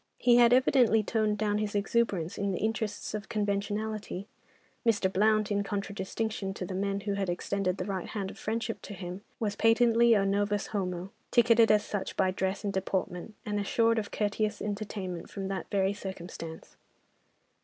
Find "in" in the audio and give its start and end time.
2.35-2.53, 5.51-5.61